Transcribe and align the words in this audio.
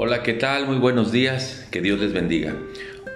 Hola, 0.00 0.22
¿qué 0.22 0.32
tal? 0.32 0.68
Muy 0.68 0.76
buenos 0.76 1.10
días, 1.10 1.66
que 1.72 1.80
Dios 1.80 1.98
les 1.98 2.12
bendiga. 2.12 2.54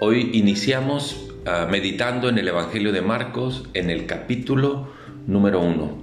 Hoy 0.00 0.30
iniciamos 0.32 1.30
uh, 1.46 1.70
meditando 1.70 2.28
en 2.28 2.38
el 2.38 2.48
Evangelio 2.48 2.90
de 2.90 3.02
Marcos 3.02 3.68
en 3.72 3.88
el 3.88 4.06
capítulo 4.06 4.88
número 5.28 5.60
uno. 5.60 6.02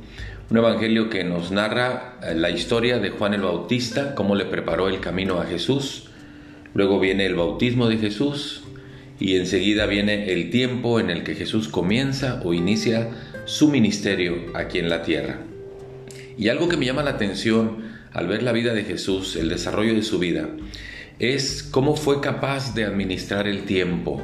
Un 0.50 0.57
evangelio 0.57 1.09
que 1.09 1.25
nos 1.25 1.51
narra 1.51 2.18
uh, 2.21 2.33
la 2.33 2.50
historia 2.50 3.00
de 3.00 3.09
Juan 3.09 3.33
el 3.33 3.41
Bautista, 3.41 4.15
cómo 4.15 4.36
le 4.36 4.45
preparó 4.45 4.87
el 4.87 5.01
camino 5.01 5.41
a 5.41 5.45
Jesús. 5.47 6.07
Luego 6.73 6.97
viene 6.97 7.25
el 7.25 7.36
bautismo 7.36 7.89
de 7.89 7.97
Jesús 7.97 8.64
y 9.19 9.36
enseguida 9.36 9.86
viene 9.86 10.32
el 10.32 10.50
tiempo 10.50 11.01
en 11.01 11.09
el 11.09 11.25
que 11.25 11.36
Jesús 11.36 11.68
comienza 11.68 12.39
o 12.46 12.54
inicia 12.54 13.09
su 13.43 13.68
ministerio 13.68 14.46
aquí 14.55 14.79
en 14.79 14.87
la 14.87 15.04
tierra. 15.04 15.41
Y 16.37 16.47
algo 16.47 16.69
que 16.69 16.77
me 16.77 16.86
llama 16.86 17.04
la 17.04 17.11
atención 17.11 17.98
al 18.13 18.27
ver 18.27 18.43
la 18.43 18.51
vida 18.51 18.73
de 18.73 18.83
Jesús, 18.83 19.36
el 19.36 19.49
desarrollo 19.49 19.93
de 19.93 20.04
su 20.04 20.19
vida, 20.19 20.47
es 21.19 21.63
cómo 21.63 21.95
fue 21.95 22.21
capaz 22.21 22.73
de 22.73 22.86
administrar 22.86 23.47
el 23.47 23.63
tiempo. 23.63 24.21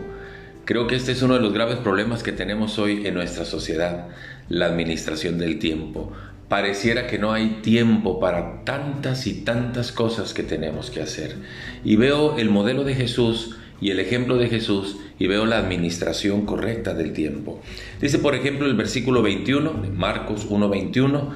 Creo 0.66 0.88
que 0.88 0.96
este 0.96 1.12
es 1.12 1.22
uno 1.22 1.36
de 1.36 1.42
los 1.42 1.54
graves 1.54 1.78
problemas 1.78 2.24
que 2.24 2.32
tenemos 2.32 2.80
hoy 2.80 3.06
en 3.06 3.14
nuestra 3.14 3.46
sociedad, 3.46 4.08
la 4.50 4.68
administración 4.68 5.38
del 5.38 5.60
tiempo. 5.60 6.12
Pareciera 6.48 7.08
que 7.08 7.20
no 7.20 7.34
hay 7.34 7.60
tiempo 7.62 8.20
para 8.20 8.64
tantas 8.64 9.28
y 9.28 9.42
tantas 9.42 9.92
cosas 9.92 10.34
que 10.34 10.44
tenemos 10.44 10.90
que 10.90 11.02
hacer. 11.02 11.36
Y 11.84 11.96
veo 11.96 12.38
el 12.38 12.50
modelo 12.50 12.84
de 12.84 12.96
Jesús 12.96 13.58
y 13.82 13.90
el 13.90 14.00
ejemplo 14.00 14.38
de 14.38 14.48
Jesús 14.48 14.98
y 15.20 15.28
veo 15.28 15.46
la 15.46 15.58
administración 15.58 16.46
correcta 16.46 16.94
del 16.94 17.14
tiempo. 17.14 17.62
Dice, 18.02 18.20
por 18.20 18.36
ejemplo, 18.36 18.68
el 18.68 18.76
versículo 18.76 19.22
21, 19.22 19.74
Marcos 19.94 20.48
1:21, 20.50 21.30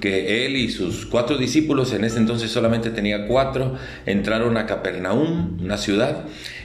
que 0.00 0.46
él 0.46 0.56
y 0.56 0.68
sus 0.70 1.06
cuatro 1.06 1.36
discípulos, 1.38 1.92
en 1.92 2.04
ese 2.04 2.18
entonces 2.18 2.50
solamente 2.50 2.90
tenía 2.90 3.26
cuatro, 3.26 3.76
entraron 4.06 4.56
a 4.56 4.66
Capernaum, 4.66 5.58
una 5.60 5.76
ciudad, 5.76 6.24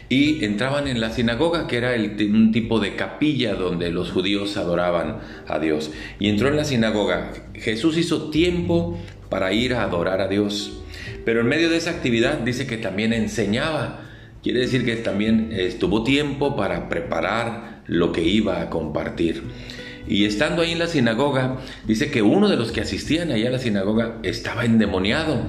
y 0.09 0.45
entraban 0.45 0.87
en 0.87 0.99
la 1.01 1.09
sinagoga, 1.09 1.67
que 1.67 1.77
era 1.77 1.93
un 1.93 2.51
tipo 2.51 2.79
de 2.79 2.95
capilla 2.95 3.55
donde 3.55 3.89
los 3.89 4.11
judíos 4.11 4.57
adoraban 4.57 5.19
a 5.47 5.59
Dios. 5.59 5.91
Y 6.19 6.29
entró 6.29 6.49
en 6.49 6.57
la 6.57 6.65
sinagoga. 6.65 7.31
Jesús 7.55 7.97
hizo 7.97 8.29
tiempo 8.29 8.99
para 9.29 9.53
ir 9.53 9.73
a 9.73 9.83
adorar 9.83 10.21
a 10.21 10.27
Dios. 10.27 10.83
Pero 11.25 11.41
en 11.41 11.47
medio 11.47 11.69
de 11.69 11.77
esa 11.77 11.91
actividad 11.91 12.39
dice 12.39 12.67
que 12.67 12.77
también 12.77 13.13
enseñaba. 13.13 14.01
Quiere 14.43 14.59
decir 14.59 14.85
que 14.85 14.97
también 14.97 15.51
estuvo 15.51 16.03
tiempo 16.03 16.55
para 16.55 16.89
preparar 16.89 17.81
lo 17.87 18.11
que 18.11 18.21
iba 18.21 18.61
a 18.61 18.69
compartir. 18.69 19.41
Y 20.07 20.25
estando 20.25 20.61
ahí 20.61 20.71
en 20.71 20.79
la 20.79 20.87
sinagoga, 20.87 21.57
dice 21.85 22.11
que 22.11 22.21
uno 22.21 22.49
de 22.49 22.57
los 22.57 22.71
que 22.71 22.81
asistían 22.81 23.31
allá 23.31 23.49
a 23.49 23.51
la 23.51 23.59
sinagoga 23.59 24.17
estaba 24.23 24.65
endemoniado. 24.65 25.41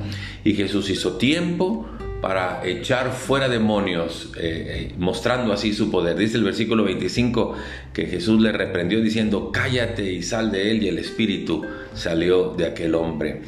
Y 0.44 0.54
Jesús 0.54 0.90
hizo 0.90 1.16
tiempo 1.16 1.88
para 2.24 2.66
echar 2.66 3.12
fuera 3.12 3.50
demonios, 3.50 4.30
eh, 4.38 4.88
eh, 4.90 4.94
mostrando 4.96 5.52
así 5.52 5.74
su 5.74 5.90
poder. 5.90 6.16
Dice 6.16 6.38
el 6.38 6.44
versículo 6.44 6.84
25 6.84 7.54
que 7.92 8.06
Jesús 8.06 8.40
le 8.40 8.50
reprendió 8.50 9.02
diciendo, 9.02 9.50
cállate 9.52 10.10
y 10.10 10.22
sal 10.22 10.50
de 10.50 10.70
él, 10.70 10.82
y 10.82 10.88
el 10.88 10.98
espíritu 10.98 11.66
salió 11.92 12.54
de 12.56 12.66
aquel 12.66 12.94
hombre. 12.94 13.42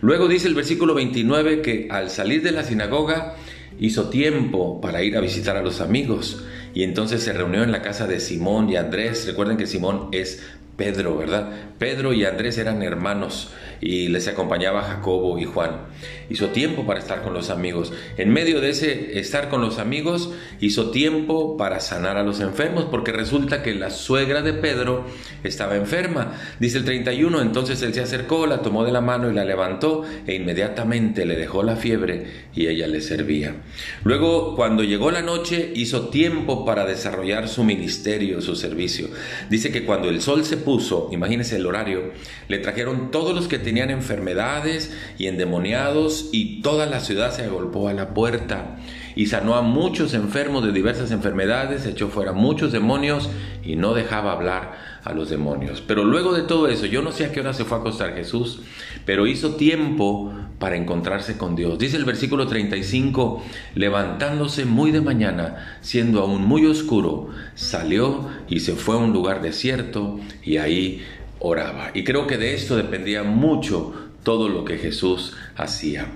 Luego 0.00 0.28
dice 0.28 0.46
el 0.46 0.54
versículo 0.54 0.94
29 0.94 1.60
que 1.60 1.88
al 1.90 2.08
salir 2.08 2.42
de 2.42 2.52
la 2.52 2.62
sinagoga 2.62 3.34
hizo 3.80 4.10
tiempo 4.10 4.80
para 4.80 5.02
ir 5.02 5.16
a 5.16 5.20
visitar 5.20 5.56
a 5.56 5.62
los 5.62 5.80
amigos 5.80 6.44
y 6.74 6.82
entonces 6.84 7.22
se 7.22 7.32
reunió 7.32 7.62
en 7.62 7.72
la 7.72 7.82
casa 7.82 8.06
de 8.06 8.20
Simón 8.20 8.68
y 8.70 8.76
Andrés. 8.76 9.26
Recuerden 9.26 9.56
que 9.56 9.66
Simón 9.66 10.08
es 10.12 10.42
Pedro, 10.80 11.18
¿verdad? 11.18 11.50
Pedro 11.78 12.14
y 12.14 12.24
Andrés 12.24 12.56
eran 12.56 12.82
hermanos 12.82 13.50
y 13.82 14.08
les 14.08 14.28
acompañaba 14.28 14.82
Jacobo 14.82 15.38
y 15.38 15.44
Juan. 15.44 15.88
Hizo 16.30 16.48
tiempo 16.48 16.86
para 16.86 17.00
estar 17.00 17.20
con 17.20 17.34
los 17.34 17.50
amigos. 17.50 17.92
En 18.16 18.32
medio 18.32 18.62
de 18.62 18.70
ese 18.70 19.18
estar 19.18 19.50
con 19.50 19.60
los 19.60 19.78
amigos, 19.78 20.30
hizo 20.58 20.90
tiempo 20.90 21.58
para 21.58 21.80
sanar 21.80 22.16
a 22.16 22.22
los 22.22 22.40
enfermos, 22.40 22.86
porque 22.90 23.12
resulta 23.12 23.62
que 23.62 23.74
la 23.74 23.90
suegra 23.90 24.40
de 24.40 24.54
Pedro 24.54 25.04
estaba 25.44 25.76
enferma. 25.76 26.32
Dice 26.60 26.78
el 26.78 26.84
31, 26.86 27.42
entonces 27.42 27.82
él 27.82 27.92
se 27.92 28.00
acercó, 28.00 28.46
la 28.46 28.62
tomó 28.62 28.82
de 28.82 28.92
la 28.92 29.02
mano 29.02 29.30
y 29.30 29.34
la 29.34 29.44
levantó 29.44 30.04
e 30.26 30.36
inmediatamente 30.36 31.26
le 31.26 31.36
dejó 31.36 31.62
la 31.62 31.76
fiebre 31.76 32.24
y 32.54 32.68
ella 32.68 32.86
le 32.86 33.02
servía. 33.02 33.56
Luego, 34.04 34.56
cuando 34.56 34.82
llegó 34.82 35.10
la 35.10 35.20
noche, 35.20 35.72
hizo 35.74 36.08
tiempo 36.08 36.64
para 36.64 36.86
desarrollar 36.86 37.48
su 37.48 37.64
ministerio, 37.64 38.40
su 38.40 38.56
servicio. 38.56 39.08
Dice 39.50 39.70
que 39.70 39.84
cuando 39.84 40.08
el 40.08 40.22
sol 40.22 40.44
se 40.46 40.56
puso, 40.56 40.69
imagínense 41.12 41.56
el 41.56 41.66
horario, 41.66 42.12
le 42.48 42.58
trajeron 42.58 43.10
todos 43.10 43.34
los 43.34 43.48
que 43.48 43.58
tenían 43.58 43.90
enfermedades 43.90 44.96
y 45.18 45.26
endemoniados 45.26 46.28
y 46.32 46.62
toda 46.62 46.86
la 46.86 47.00
ciudad 47.00 47.32
se 47.32 47.44
agolpó 47.44 47.88
a 47.88 47.92
la 47.92 48.14
puerta 48.14 48.78
y 49.14 49.26
sanó 49.26 49.54
a 49.54 49.62
muchos 49.62 50.14
enfermos 50.14 50.64
de 50.64 50.72
diversas 50.72 51.10
enfermedades, 51.10 51.86
echó 51.86 52.08
fuera 52.08 52.32
muchos 52.32 52.72
demonios 52.72 53.30
y 53.64 53.76
no 53.76 53.94
dejaba 53.94 54.32
hablar 54.32 54.78
a 55.04 55.12
los 55.12 55.30
demonios. 55.30 55.82
Pero 55.86 56.04
luego 56.04 56.32
de 56.32 56.42
todo 56.42 56.68
eso, 56.68 56.86
yo 56.86 57.02
no 57.02 57.12
sé 57.12 57.24
a 57.24 57.32
qué 57.32 57.40
hora 57.40 57.54
se 57.54 57.64
fue 57.64 57.78
a 57.78 57.80
acostar 57.80 58.14
Jesús, 58.14 58.60
pero 59.04 59.26
hizo 59.26 59.54
tiempo 59.56 60.32
para 60.58 60.76
encontrarse 60.76 61.36
con 61.38 61.56
Dios. 61.56 61.78
Dice 61.78 61.96
el 61.96 62.04
versículo 62.04 62.46
35, 62.46 63.42
levantándose 63.74 64.64
muy 64.64 64.90
de 64.90 65.00
mañana, 65.00 65.78
siendo 65.80 66.20
aún 66.20 66.44
muy 66.44 66.66
oscuro, 66.66 67.28
salió 67.54 68.28
y 68.48 68.60
se 68.60 68.74
fue 68.74 68.96
a 68.96 68.98
un 68.98 69.12
lugar 69.12 69.42
desierto 69.42 70.20
y 70.42 70.58
ahí 70.58 71.02
oraba. 71.38 71.90
Y 71.94 72.04
creo 72.04 72.26
que 72.26 72.36
de 72.36 72.54
esto 72.54 72.76
dependía 72.76 73.22
mucho 73.22 73.94
todo 74.22 74.48
lo 74.48 74.64
que 74.64 74.76
Jesús 74.76 75.34
hacía. 75.56 76.06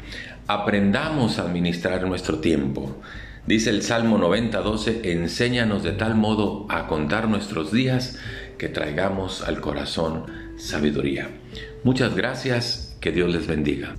Aprendamos 0.46 1.38
a 1.38 1.42
administrar 1.42 2.06
nuestro 2.06 2.40
tiempo. 2.40 3.00
Dice 3.46 3.70
el 3.70 3.82
Salmo 3.82 4.18
90, 4.18 4.60
12, 4.60 5.12
enséñanos 5.12 5.82
de 5.82 5.92
tal 5.92 6.16
modo 6.16 6.66
a 6.68 6.86
contar 6.86 7.28
nuestros 7.28 7.72
días 7.72 8.18
que 8.58 8.68
traigamos 8.68 9.42
al 9.42 9.62
corazón 9.62 10.26
sabiduría. 10.58 11.30
Muchas 11.82 12.14
gracias, 12.14 12.96
que 13.00 13.10
Dios 13.10 13.32
les 13.32 13.46
bendiga. 13.46 13.96